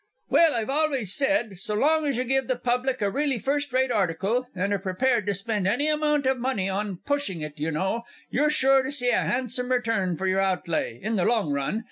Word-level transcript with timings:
Well, 0.31 0.55
I've 0.55 0.71
always 0.71 1.13
said 1.13 1.59
So 1.59 1.75
long 1.75 2.07
as 2.07 2.17
you 2.17 2.23
give 2.23 2.47
the 2.47 2.55
Public 2.55 3.03
a 3.03 3.11
really 3.11 3.37
first 3.37 3.71
rate 3.71 3.91
article, 3.91 4.47
and 4.55 4.73
are 4.73 4.79
prepared 4.79 5.27
to 5.27 5.35
spend 5.35 5.67
any 5.67 5.87
amount 5.87 6.25
of 6.25 6.39
money 6.39 6.67
on 6.69 6.97
pushing 7.05 7.41
it, 7.41 7.59
you 7.59 7.69
know, 7.69 8.01
you're 8.31 8.49
sure 8.49 8.81
to 8.81 8.91
see 8.91 9.11
a 9.11 9.21
handsome 9.25 9.69
return 9.71 10.17
for 10.17 10.25
your 10.25 10.39
outlay 10.39 10.99
in 10.99 11.17
the 11.17 11.23
long 11.25 11.51
run. 11.51 11.79